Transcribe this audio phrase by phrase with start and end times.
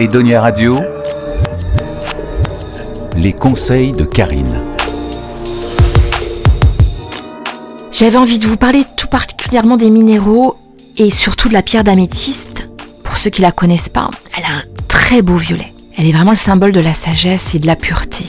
[0.00, 0.78] Edonia Radio,
[3.16, 4.60] les conseils de Karine.
[7.90, 10.56] J'avais envie de vous parler tout particulièrement des minéraux
[10.98, 12.68] et surtout de la pierre d'améthyste.
[13.02, 15.72] Pour ceux qui la connaissent pas, elle a un très beau violet.
[15.96, 18.24] Elle est vraiment le symbole de la sagesse et de la pureté.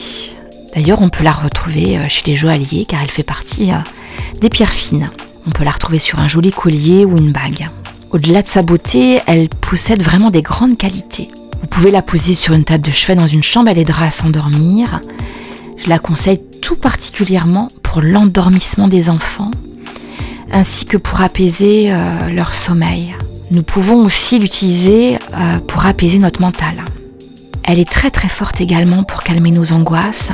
[0.74, 3.76] D'ailleurs, on peut la retrouver euh, chez les joailliers car elle fait partie euh,
[4.40, 5.10] des pierres fines.
[5.46, 7.70] On peut la retrouver sur un joli collier ou une bague.
[8.10, 11.28] Au-delà de sa beauté, elle possède vraiment des grandes qualités.
[11.60, 14.10] Vous pouvez la poser sur une table de chevet dans une chambre, elle aidera à
[14.10, 15.00] s'endormir.
[15.76, 19.50] Je la conseille tout particulièrement pour l'endormissement des enfants,
[20.52, 23.14] ainsi que pour apaiser euh, leur sommeil.
[23.50, 26.84] Nous pouvons aussi l'utiliser euh, pour apaiser notre mental.
[27.64, 30.32] Elle est très très forte également pour calmer nos angoisses,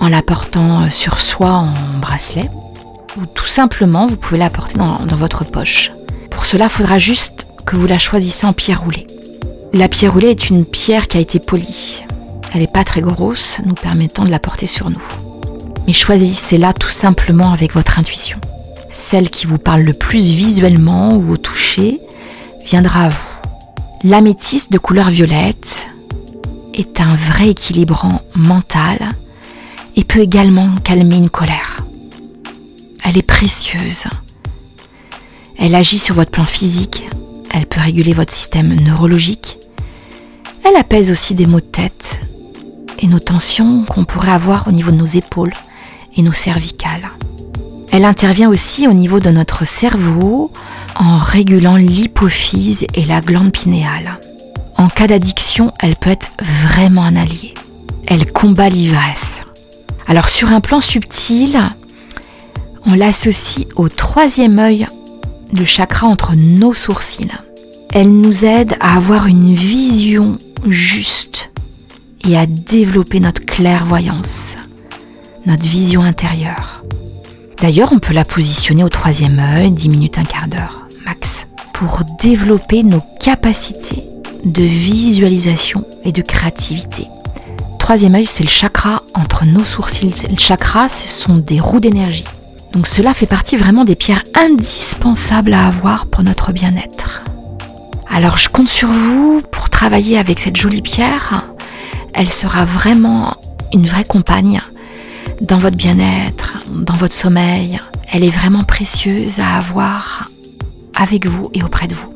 [0.00, 2.50] en la portant euh, sur soi en bracelet,
[3.16, 5.92] ou tout simplement vous pouvez la porter dans, dans votre poche.
[6.30, 9.06] Pour cela, il faudra juste que vous la choisissez en pierre roulée.
[9.74, 12.04] La pierre roulée est une pierre qui a été polie.
[12.52, 15.02] Elle n'est pas très grosse, nous permettant de la porter sur nous.
[15.88, 18.38] Mais choisissez-la tout simplement avec votre intuition.
[18.92, 21.98] Celle qui vous parle le plus visuellement ou au toucher
[22.64, 23.28] viendra à vous.
[24.04, 25.86] L'améthyste de couleur violette
[26.72, 29.08] est un vrai équilibrant mental
[29.96, 31.78] et peut également calmer une colère.
[33.04, 34.04] Elle est précieuse.
[35.58, 37.08] Elle agit sur votre plan physique,
[37.52, 39.56] elle peut réguler votre système neurologique,
[40.64, 42.18] elle apaise aussi des maux de tête
[42.98, 45.52] et nos tensions qu'on pourrait avoir au niveau de nos épaules
[46.16, 47.10] et nos cervicales.
[47.92, 50.50] Elle intervient aussi au niveau de notre cerveau
[50.96, 54.18] en régulant l'hypophyse et la glande pinéale.
[54.76, 57.54] En cas d'addiction, elle peut être vraiment un allié.
[58.06, 59.40] Elle combat l'ivresse.
[60.06, 61.58] Alors sur un plan subtil,
[62.86, 64.86] on l'associe au troisième œil,
[65.52, 67.30] le chakra entre nos sourcils.
[67.92, 70.36] Elle nous aide à avoir une vision
[70.70, 71.50] juste
[72.26, 74.56] et à développer notre clairvoyance,
[75.46, 76.82] notre vision intérieure.
[77.60, 82.00] D'ailleurs, on peut la positionner au troisième œil, 10 minutes, un quart d'heure, max, pour
[82.20, 84.02] développer nos capacités
[84.44, 87.06] de visualisation et de créativité.
[87.78, 90.26] Troisième œil, c'est le chakra entre nos sourcils.
[90.30, 92.24] Le chakra, ce sont des roues d'énergie.
[92.72, 97.22] Donc cela fait partie vraiment des pierres indispensables à avoir pour notre bien-être.
[98.08, 101.44] Alors je compte sur vous pour travailler avec cette jolie pierre.
[102.14, 103.36] Elle sera vraiment
[103.72, 104.60] une vraie compagne
[105.40, 107.80] dans votre bien-être, dans votre sommeil.
[108.12, 110.26] Elle est vraiment précieuse à avoir
[110.94, 112.14] avec vous et auprès de vous.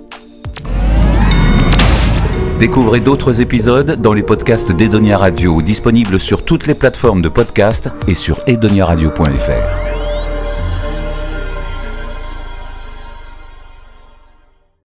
[2.61, 7.91] Découvrez d'autres épisodes dans les podcasts d'Edonia Radio, disponibles sur toutes les plateformes de podcast
[8.07, 9.78] et sur edoniaradio.fr.